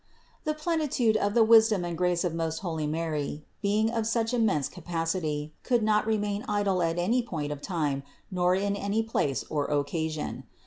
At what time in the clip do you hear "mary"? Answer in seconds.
2.87-3.45